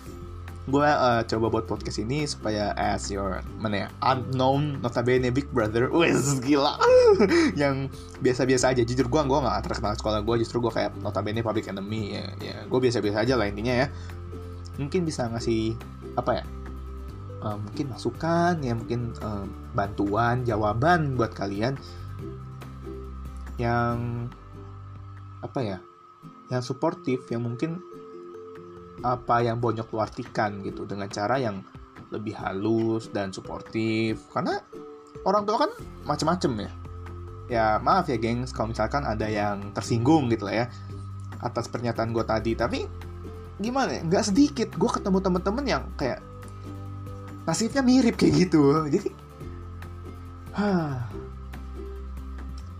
gue 0.69 0.85
uh, 0.85 1.25
coba 1.25 1.47
buat 1.49 1.65
podcast 1.67 1.99
ini 1.99 2.29
supaya 2.29 2.77
as 2.77 3.09
your 3.09 3.41
mana 3.59 3.87
ya 3.87 3.89
unknown 4.05 4.79
notabene 4.85 5.33
big 5.33 5.49
brother, 5.51 5.89
wes 5.91 6.39
gila, 6.45 6.79
yang 7.61 7.89
biasa-biasa 8.23 8.77
aja. 8.77 8.83
Jujur 8.85 9.09
gue 9.09 9.21
gue 9.25 9.39
nggak 9.41 9.65
terkenal 9.65 9.97
sekolah 9.97 10.21
gue, 10.23 10.45
justru 10.45 10.63
gue 10.63 10.71
kayak 10.71 10.95
notabene 11.03 11.41
public 11.43 11.67
enemy 11.67 12.21
ya. 12.21 12.25
Ya 12.39 12.57
gue 12.69 12.79
biasa-biasa 12.79 13.25
aja 13.27 13.35
lah 13.35 13.49
intinya 13.49 13.75
ya. 13.75 13.87
Mungkin 14.79 15.03
bisa 15.09 15.27
ngasih 15.27 15.75
apa 16.15 16.43
ya? 16.43 16.45
Uh, 17.39 17.55
mungkin 17.55 17.87
masukan 17.95 18.59
ya, 18.63 18.75
mungkin 18.75 19.15
uh, 19.23 19.47
bantuan, 19.75 20.43
jawaban 20.43 21.15
buat 21.15 21.35
kalian 21.35 21.79
yang 23.59 24.27
apa 25.39 25.61
ya 25.63 25.79
yang 26.49 26.63
suportif 26.65 27.27
yang 27.29 27.45
mungkin 27.45 27.79
apa 29.03 29.47
yang 29.47 29.63
bonyok 29.63 29.95
lu 29.95 29.99
artikan 30.03 30.59
gitu 30.67 30.83
dengan 30.83 31.07
cara 31.07 31.39
yang 31.39 31.63
lebih 32.11 32.35
halus 32.35 33.13
dan 33.13 33.31
suportif. 33.31 34.19
Karena 34.33 34.59
orang 35.23 35.45
tua 35.45 35.69
kan 35.69 35.71
macem-macem 36.09 36.53
ya. 36.67 36.71
Ya 37.49 37.67
maaf 37.81 38.11
ya 38.11 38.21
gengs 38.21 38.53
kalau 38.53 38.73
misalkan 38.75 39.07
ada 39.09 39.25
yang 39.25 39.73
tersinggung 39.73 40.29
gitu 40.29 40.45
lah 40.49 40.65
ya 40.65 40.67
atas 41.39 41.71
pernyataan 41.71 42.11
gue 42.11 42.25
tadi. 42.27 42.53
Tapi 42.59 42.79
gimana 43.61 44.01
ya 44.01 44.03
nggak 44.03 44.25
sedikit. 44.27 44.69
Gue 44.75 44.91
ketemu 44.91 45.19
temen-temen 45.23 45.65
yang 45.69 45.85
kayak 45.95 46.21
nasibnya 47.47 47.81
mirip 47.85 48.19
kayak 48.19 48.49
gitu. 48.49 48.89
Jadi 48.91 49.09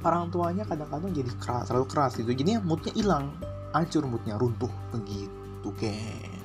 orang 0.09 0.33
tuanya 0.33 0.65
kadang-kadang 0.65 1.13
jadi 1.13 1.33
keras 1.37 1.69
terlalu 1.69 1.87
keras 1.87 2.17
gitu. 2.17 2.33
Jadi 2.33 2.57
moodnya 2.65 2.93
hilang 2.97 3.37
hancur 3.77 4.09
moodnya 4.09 4.41
runtuh. 4.41 4.73
Begitu 4.97 5.71
kan 5.77 6.39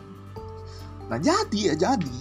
nah 1.11 1.19
jadi 1.19 1.73
ya 1.73 1.75
jadi 1.75 2.17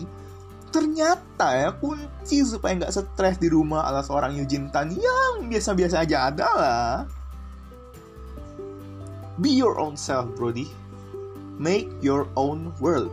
ternyata 0.73 1.49
ya 1.55 1.71
kunci 1.77 2.43
supaya 2.43 2.81
nggak 2.81 2.93
stres 2.93 3.37
di 3.39 3.47
rumah 3.53 3.85
ala 3.87 4.01
seorang 4.01 4.35
Eugene 4.35 4.73
Tan 4.73 4.91
yang 4.91 5.47
biasa-biasa 5.47 6.03
aja 6.03 6.33
adalah 6.33 7.07
be 9.39 9.53
your 9.53 9.77
own 9.79 9.95
self 9.95 10.27
brody 10.35 10.67
make 11.61 11.87
your 12.03 12.27
own 12.35 12.75
world. 12.83 13.13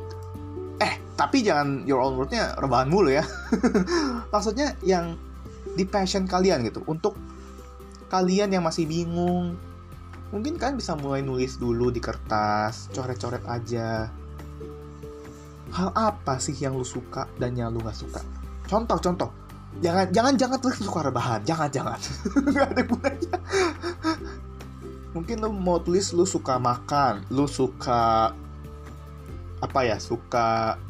Eh 0.82 0.98
tapi 1.20 1.44
jangan 1.44 1.84
your 1.86 2.02
own 2.02 2.18
worldnya 2.18 2.56
rebahan 2.58 2.90
mulu 2.90 3.14
ya. 3.14 3.22
Maksudnya 4.34 4.74
yang 4.82 5.20
di 5.78 5.84
passion 5.86 6.26
kalian 6.26 6.66
gitu 6.66 6.82
untuk 6.90 7.14
kalian 8.10 8.50
yang 8.50 8.66
masih 8.66 8.89
bingung, 8.89 9.54
mungkin 10.34 10.58
kalian 10.58 10.82
bisa 10.82 10.98
mulai 10.98 11.22
nulis 11.22 11.62
dulu 11.62 11.94
di 11.94 12.01
kertas, 12.01 12.89
coret-coret 12.92 13.46
aja. 13.46 14.10
Hal 15.70 15.89
apa 15.94 16.42
sih 16.42 16.58
yang 16.58 16.74
lu 16.74 16.84
suka 16.84 17.30
dan 17.38 17.54
yang 17.54 17.70
lu 17.70 17.80
gak 17.86 17.94
suka? 17.94 18.25
Contoh, 18.66 18.98
contoh. 18.98 19.30
Jangan, 19.86 20.10
jangan, 20.10 20.34
jangan 20.34 20.58
tulis 20.58 20.82
suka 20.82 21.06
rebahan. 21.06 21.46
Jangan, 21.46 21.70
jangan. 21.70 22.00
gak 22.58 22.74
ada 22.74 22.82
gunanya. 22.82 23.38
Mungkin 25.13 25.46
lu 25.46 25.54
mau 25.54 25.78
tulis 25.78 26.10
lu 26.18 26.25
suka 26.25 26.58
makan, 26.58 27.22
lu 27.30 27.46
suka 27.46 28.34
apa 29.62 29.80
ya, 29.86 30.01
suka 30.01 30.82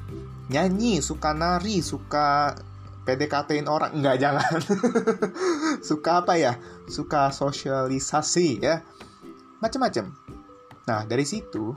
nyanyi, 0.47 1.03
suka 1.03 1.35
nari, 1.35 1.83
suka 1.83 2.55
PDKT-in 3.09 3.65
orang. 3.65 3.97
Enggak 3.97 4.21
jangan. 4.21 4.61
Suka 5.89 6.21
apa 6.21 6.37
ya? 6.37 6.53
Suka 6.85 7.33
sosialisasi 7.33 8.61
ya. 8.61 8.85
Macam-macam 9.57 10.13
nah 10.89 11.05
dari 11.05 11.21
situ 11.21 11.73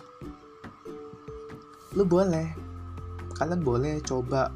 lu 1.93 2.05
boleh. 2.09 2.49
Kalian 3.37 3.61
boleh 3.61 4.01
coba 4.01 4.49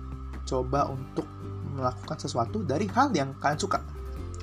coba 0.48 0.88
untuk 0.88 1.28
melakukan 1.76 2.16
sesuatu 2.16 2.64
dari 2.64 2.88
hal 2.92 3.12
yang 3.12 3.36
kalian 3.36 3.60
suka. 3.60 3.84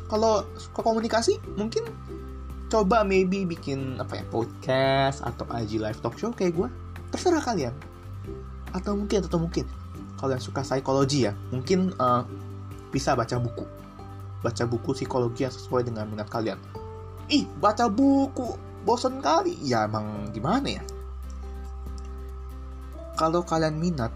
Kalau 0.05 0.45
suka 0.53 0.85
komunikasi 0.85 1.41
mungkin 1.57 1.89
coba 2.69 3.01
maybe 3.01 3.45
bikin 3.45 3.97
apa 3.97 4.21
ya 4.21 4.25
podcast 4.29 5.25
atau 5.25 5.45
IG 5.49 5.81
live 5.81 5.97
talk 6.01 6.17
show 6.17 6.29
kayak 6.29 6.53
gue 6.53 6.69
terserah 7.09 7.41
kalian. 7.41 7.73
Atau 8.73 8.93
mungkin 8.93 9.25
atau 9.25 9.41
mungkin 9.41 9.65
kalian 10.23 10.39
suka 10.39 10.63
psikologi 10.63 11.27
ya, 11.27 11.35
mungkin 11.51 11.91
uh, 11.99 12.23
bisa 12.95 13.11
baca 13.11 13.35
buku. 13.35 13.67
Baca 14.39 14.63
buku 14.63 14.95
psikologi 14.95 15.43
yang 15.43 15.51
sesuai 15.51 15.83
dengan 15.83 16.07
minat 16.07 16.31
kalian. 16.31 16.55
Ih, 17.27 17.43
baca 17.59 17.91
buku 17.91 18.55
bosan 18.87 19.19
kali. 19.19 19.59
Ya 19.59 19.83
emang 19.83 20.31
gimana 20.31 20.79
ya? 20.79 20.83
Kalau 23.19 23.43
kalian 23.43 23.75
minat, 23.75 24.15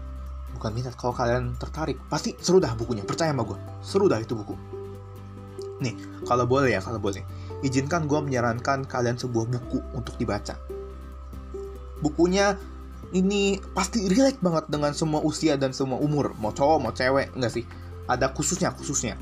bukan 0.56 0.72
minat, 0.72 0.96
kalau 0.96 1.12
kalian 1.12 1.52
tertarik, 1.60 2.00
pasti 2.08 2.32
seru 2.40 2.56
dah 2.56 2.72
bukunya. 2.72 3.04
Percaya 3.04 3.36
sama 3.36 3.44
gue, 3.44 3.58
seru 3.84 4.08
dah 4.08 4.16
itu 4.16 4.32
buku. 4.32 4.56
Nih, 5.84 5.92
kalau 6.24 6.48
boleh 6.48 6.72
ya, 6.72 6.80
kalau 6.80 6.96
boleh. 6.96 7.20
Izinkan 7.60 8.08
gue 8.08 8.16
menyarankan 8.16 8.88
kalian 8.88 9.20
sebuah 9.20 9.44
buku 9.44 9.84
untuk 9.92 10.16
dibaca. 10.16 10.56
Bukunya 12.00 12.56
ini 13.16 13.56
pasti 13.72 14.04
relate 14.04 14.40
banget 14.44 14.68
dengan 14.68 14.92
semua 14.92 15.24
usia 15.24 15.56
dan 15.56 15.72
semua 15.72 15.96
umur. 15.96 16.36
Mau 16.36 16.52
cowok 16.52 16.78
mau 16.80 16.92
cewek 16.92 17.32
enggak 17.32 17.52
sih? 17.52 17.64
Ada 18.08 18.32
khususnya 18.32 18.72
khususnya. 18.76 19.16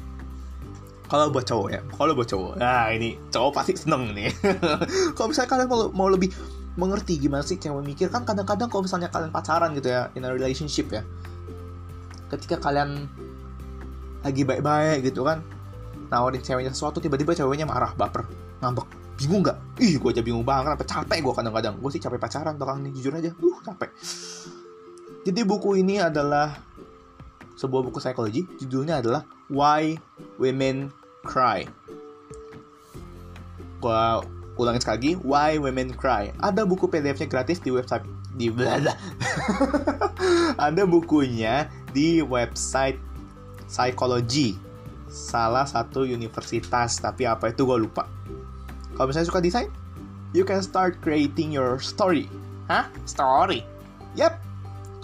Kalau 1.06 1.30
buat 1.30 1.46
cowok 1.46 1.68
ya 1.70 1.80
kalau 1.94 2.18
buat 2.18 2.26
cowok. 2.26 2.58
Nah 2.58 2.90
ini 2.90 3.14
cowok 3.30 3.52
pasti 3.54 3.78
seneng 3.78 4.10
nih. 4.10 4.26
Kalau 5.14 5.30
misalnya 5.30 5.50
kalian 5.54 5.68
mau, 5.70 5.86
mau 5.94 6.10
lebih 6.10 6.34
mengerti 6.76 7.16
gimana 7.16 7.46
sih 7.46 7.56
cewek 7.56 7.80
mikir 7.80 8.12
kan 8.12 8.28
kadang-kadang 8.28 8.68
kalau 8.68 8.84
misalnya 8.84 9.08
kalian 9.08 9.32
pacaran 9.32 9.72
gitu 9.72 9.88
ya 9.88 10.12
in 10.12 10.28
a 10.28 10.30
relationship 10.30 10.92
ya 10.92 11.00
ketika 12.28 12.60
kalian 12.60 13.08
lagi 14.20 14.44
baik-baik 14.44 15.08
gitu 15.08 15.24
kan 15.24 15.40
nawarin 16.12 16.44
ceweknya 16.44 16.76
sesuatu 16.76 17.00
tiba-tiba 17.00 17.32
ceweknya 17.32 17.64
marah 17.64 17.96
baper 17.96 18.28
ngambek 18.60 18.84
bingung 19.16 19.42
nggak? 19.42 19.80
Ih 19.80 19.96
gue 19.96 20.10
aja 20.12 20.22
bingung 20.22 20.44
banget 20.44 20.76
apa 20.76 20.84
capek 20.84 21.24
gue 21.24 21.32
kadang-kadang. 21.32 21.74
Gue 21.80 21.90
sih 21.90 22.00
capek 22.00 22.20
pacaran 22.20 22.54
belakang 22.60 22.84
ini 22.84 22.92
jujur 22.92 23.16
aja 23.16 23.32
uh 23.32 23.58
capek. 23.64 23.90
Jadi 25.26 25.40
buku 25.42 25.80
ini 25.80 25.98
adalah 25.98 26.54
sebuah 27.56 27.82
buku 27.82 27.98
psikologi. 27.98 28.44
Judulnya 28.60 29.00
adalah 29.00 29.24
Why 29.48 29.96
Women 30.36 30.92
Cry. 31.24 31.64
Gue 33.80 34.04
ulangin 34.60 34.80
sekali 34.84 34.96
lagi 35.00 35.12
Why 35.24 35.56
Women 35.58 35.96
Cry. 35.96 36.36
Ada 36.38 36.68
buku 36.68 36.86
PDF-nya 36.86 37.26
gratis 37.26 37.58
di 37.58 37.72
website 37.72 38.04
di 38.36 38.52
ada 40.68 40.82
bukunya 40.84 41.72
di 41.96 42.20
website 42.20 43.00
psikologi. 43.64 44.60
Salah 45.08 45.64
satu 45.64 46.04
universitas 46.04 47.00
tapi 47.00 47.24
apa 47.24 47.48
itu 47.48 47.64
gue 47.64 47.88
lupa 47.88 48.04
kalau 48.96 49.12
misalnya 49.12 49.28
suka 49.28 49.44
desain, 49.44 49.68
you 50.32 50.40
can 50.42 50.64
start 50.64 50.96
creating 51.04 51.52
your 51.52 51.76
story. 51.76 52.32
Hah? 52.72 52.88
Story? 53.04 53.60
Yap. 54.16 54.40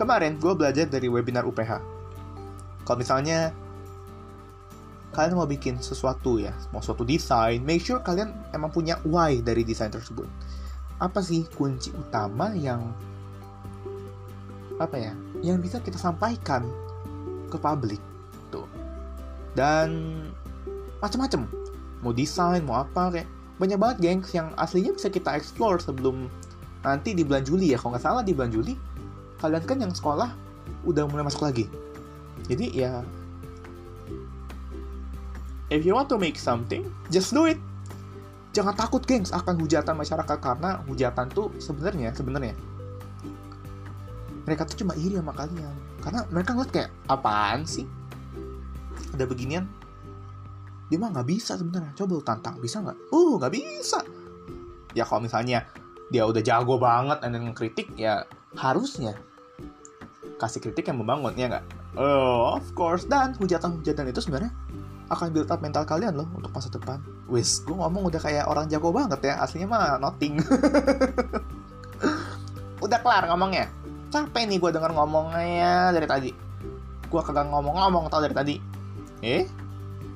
Kemarin 0.01 0.41
gue 0.41 0.57
belajar 0.57 0.89
dari 0.89 1.13
webinar 1.13 1.45
UPH. 1.45 1.79
Kalau 2.89 2.99
misalnya 2.99 3.53
kalian 5.13 5.37
mau 5.37 5.45
bikin 5.45 5.77
sesuatu 5.79 6.41
ya, 6.41 6.57
mau 6.73 6.81
suatu 6.81 7.05
desain, 7.05 7.61
make 7.61 7.85
sure 7.85 8.01
kalian 8.01 8.33
emang 8.57 8.73
punya 8.73 8.97
why 9.05 9.39
dari 9.45 9.61
desain 9.63 9.93
tersebut. 9.93 10.25
Apa 10.97 11.21
sih 11.21 11.45
kunci 11.53 11.93
utama 11.93 12.57
yang 12.57 12.97
apa 14.81 14.97
ya, 14.97 15.13
yang 15.45 15.61
bisa 15.61 15.79
kita 15.85 16.01
sampaikan 16.01 16.65
ke 17.53 17.61
publik? 17.61 18.01
Tuh. 18.49 18.69
dan 19.57 20.21
macam-macam 21.01 21.49
mau 22.05 22.13
desain 22.13 22.61
mau 22.65 22.81
apa 22.81 23.13
kayak 23.13 23.29
banyak 23.61 23.79
banget 23.79 23.97
gengs 24.01 24.31
yang 24.33 24.53
aslinya 24.57 24.97
bisa 24.97 25.13
kita 25.13 25.37
explore 25.37 25.81
sebelum 25.81 26.29
nanti 26.83 27.13
di 27.13 27.23
bulan 27.23 27.45
Juli 27.45 27.73
ya. 27.73 27.79
Kalau 27.79 27.95
nggak 27.95 28.05
salah 28.05 28.23
di 28.25 28.33
bulan 28.33 28.53
Juli 28.53 28.75
kalian 29.43 29.65
kan 29.67 29.79
yang 29.83 29.93
sekolah 29.93 30.31
udah 30.87 31.05
mulai 31.11 31.27
masuk 31.27 31.43
lagi. 31.43 31.67
Jadi 32.47 32.75
ya 32.75 33.03
if 35.71 35.83
you 35.83 35.95
want 35.95 36.11
to 36.11 36.19
make 36.19 36.39
something 36.39 36.87
just 37.13 37.35
do 37.35 37.47
it. 37.51 37.59
Jangan 38.53 38.77
takut 38.77 39.01
gengs 39.09 39.33
akan 39.33 39.57
hujatan 39.57 39.97
masyarakat 39.97 40.37
karena 40.37 40.85
hujatan 40.85 41.25
tuh 41.33 41.49
sebenarnya 41.57 42.13
sebenarnya 42.13 42.53
mereka 44.45 44.67
tuh 44.67 44.85
cuma 44.85 44.93
iri 44.99 45.17
sama 45.17 45.33
kalian. 45.33 45.75
Karena 46.03 46.21
mereka 46.29 46.51
ngeliat 46.53 46.73
kayak 46.75 46.91
apaan 47.07 47.63
sih? 47.63 47.87
Ada 49.15 49.25
beginian 49.25 49.65
dia 50.93 51.01
mah 51.01 51.09
nggak 51.09 51.25
bisa 51.25 51.57
sebenarnya. 51.57 51.97
Coba 51.97 52.21
lu 52.21 52.21
tantang 52.21 52.61
bisa 52.61 52.85
nggak? 52.85 53.09
Uh 53.09 53.41
nggak 53.41 53.53
bisa. 53.57 54.05
Ya 54.93 55.09
kalau 55.09 55.25
misalnya 55.25 55.65
dia 56.13 56.29
udah 56.29 56.45
jago 56.45 56.77
banget 56.77 57.25
dan 57.25 57.33
kritik 57.57 57.89
ya 57.97 58.29
harusnya 58.53 59.17
kasih 60.37 60.61
kritik 60.61 60.85
yang 60.85 61.01
membangun 61.01 61.33
ya 61.33 61.49
nggak? 61.49 61.65
Oh 61.97 62.61
of 62.61 62.69
course. 62.77 63.09
Dan 63.09 63.33
hujatan-hujatan 63.41 64.05
itu 64.13 64.21
sebenarnya 64.21 64.53
akan 65.09 65.33
build 65.33 65.49
up 65.49 65.65
mental 65.65 65.89
kalian 65.89 66.13
loh 66.13 66.29
untuk 66.37 66.53
masa 66.53 66.69
depan. 66.69 67.01
Wis 67.25 67.65
gue 67.65 67.73
ngomong 67.73 68.13
udah 68.13 68.21
kayak 68.21 68.45
orang 68.45 68.69
jago 68.69 68.93
banget 68.93 69.33
ya 69.33 69.41
aslinya 69.41 69.73
mah 69.73 69.97
nothing. 69.97 70.37
Udah 72.85 72.99
kelar 72.99 73.31
ngomongnya. 73.31 73.71
Capek 74.13 74.45
nih 74.45 74.61
gue 74.61 74.71
denger 74.75 74.93
ngomongnya 74.93 75.95
dari 75.95 76.05
tadi. 76.05 76.31
Gue 77.09 77.23
kagak 77.25 77.49
ngomong-ngomong 77.49 78.11
tau 78.13 78.21
dari 78.21 78.35
tadi. 78.37 78.57
Eh 79.23 79.47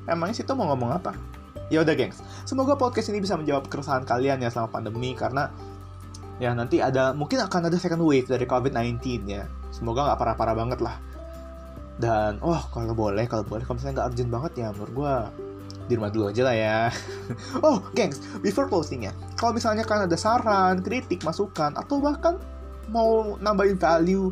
emangnya 0.07 0.43
situ 0.43 0.53
mau 0.55 0.71
ngomong 0.73 0.91
apa? 1.03 1.13
Ya 1.69 1.83
udah 1.83 1.95
gengs. 1.99 2.23
Semoga 2.47 2.79
podcast 2.79 3.11
ini 3.11 3.19
bisa 3.19 3.35
menjawab 3.35 3.67
keresahan 3.67 4.07
kalian 4.07 4.39
ya 4.39 4.49
selama 4.51 4.71
pandemi 4.71 5.19
karena 5.19 5.51
ya 6.39 6.55
nanti 6.55 6.79
ada 6.79 7.11
mungkin 7.11 7.43
akan 7.43 7.73
ada 7.73 7.77
second 7.81 8.03
wave 8.07 8.27
dari 8.31 8.47
COVID-19 8.47 9.27
ya. 9.27 9.51
Semoga 9.75 10.07
nggak 10.07 10.19
parah-parah 10.19 10.55
banget 10.55 10.81
lah. 10.81 10.97
Dan 11.99 12.39
oh 12.45 12.61
kalau 12.71 12.95
boleh 12.95 13.27
kalau 13.27 13.43
boleh 13.43 13.67
kalau 13.67 13.83
misalnya 13.83 14.03
nggak 14.03 14.09
urgent 14.15 14.31
banget 14.31 14.53
ya 14.63 14.69
menurut 14.71 14.93
gue 14.95 15.15
di 15.87 15.93
rumah 15.95 16.11
dulu 16.11 16.25
aja 16.31 16.43
lah 16.47 16.57
ya. 16.57 16.79
Oh 17.67 17.83
gengs 17.99 18.23
before 18.43 18.71
closing 18.71 19.11
ya. 19.11 19.13
Kalau 19.35 19.51
misalnya 19.51 19.83
kalian 19.83 20.07
ada 20.07 20.19
saran 20.19 20.87
kritik 20.87 21.27
masukan 21.27 21.75
atau 21.75 21.99
bahkan 21.99 22.39
mau 22.95 23.35
nambahin 23.43 23.75
value 23.75 24.31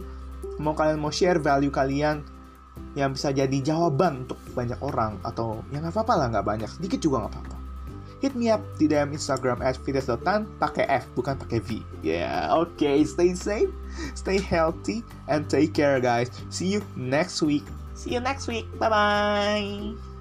mau 0.58 0.76
kalian 0.76 1.02
mau 1.02 1.10
share 1.10 1.42
value 1.42 1.72
kalian 1.72 2.22
yang 2.94 3.14
bisa 3.14 3.34
jadi 3.34 3.58
jawaban 3.62 4.26
untuk 4.26 4.38
banyak 4.54 4.78
orang 4.82 5.18
atau 5.26 5.62
yang 5.74 5.82
nggak 5.82 5.94
apa-apa 5.94 6.14
lah 6.14 6.26
nggak 6.30 6.46
banyak 6.46 6.70
sedikit 6.70 6.98
juga 7.02 7.26
nggak 7.26 7.32
apa-apa. 7.34 7.56
Hit 8.22 8.32
me 8.32 8.48
up 8.48 8.64
di 8.80 8.88
DM 8.88 9.12
Instagram 9.12 9.60
at 9.60 9.76
pakai 9.76 10.84
F 10.88 11.04
bukan 11.12 11.36
pakai 11.36 11.60
V. 11.60 11.84
Yeah 12.00 12.48
oke 12.54 12.72
okay, 12.78 13.04
stay 13.04 13.36
safe 13.36 13.68
stay 14.14 14.40
healthy 14.40 15.04
and 15.28 15.46
take 15.50 15.74
care 15.74 16.00
guys. 16.00 16.30
See 16.48 16.72
you 16.72 16.80
next 16.96 17.42
week. 17.42 17.66
See 17.94 18.14
you 18.14 18.20
next 18.20 18.48
week. 18.48 18.66
Bye 18.78 18.90
bye 18.90 20.13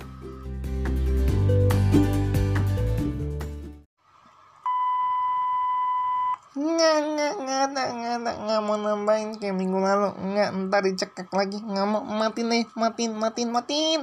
Nggak, 6.73 6.95
nggak, 7.13 7.33
nggak 7.45 7.59
ada, 7.69 7.83
nggak 7.93 8.13
ada, 8.17 8.31
nggak 8.41 8.59
mau 8.65 8.77
nambahin 8.81 9.37
kayak 9.37 9.53
minggu 9.53 9.77
lalu. 9.77 10.09
Nggak, 10.17 10.49
ntar 10.67 10.81
dicekak 10.81 11.29
lagi. 11.29 11.61
Nggak 11.61 11.85
mau, 11.85 12.01
matiin 12.01 12.49
deh, 12.49 12.65
matiin, 12.73 13.11
matiin, 13.13 13.49
matiin. 13.53 14.01